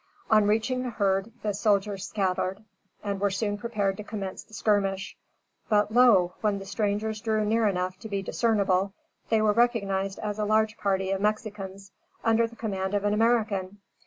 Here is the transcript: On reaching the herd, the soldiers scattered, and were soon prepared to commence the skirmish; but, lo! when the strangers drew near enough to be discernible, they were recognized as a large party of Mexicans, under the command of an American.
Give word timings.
On 0.31 0.47
reaching 0.47 0.81
the 0.81 0.89
herd, 0.89 1.31
the 1.43 1.53
soldiers 1.53 2.07
scattered, 2.07 2.63
and 3.03 3.21
were 3.21 3.29
soon 3.29 3.55
prepared 3.59 3.97
to 3.97 4.03
commence 4.03 4.41
the 4.43 4.55
skirmish; 4.55 5.15
but, 5.69 5.91
lo! 5.91 6.33
when 6.41 6.57
the 6.57 6.65
strangers 6.65 7.21
drew 7.21 7.45
near 7.45 7.67
enough 7.67 7.99
to 7.99 8.09
be 8.09 8.23
discernible, 8.23 8.93
they 9.29 9.43
were 9.43 9.53
recognized 9.53 10.17
as 10.17 10.39
a 10.39 10.43
large 10.45 10.75
party 10.75 11.11
of 11.11 11.21
Mexicans, 11.21 11.91
under 12.23 12.47
the 12.47 12.55
command 12.55 12.95
of 12.95 13.05
an 13.05 13.13
American. 13.13 13.77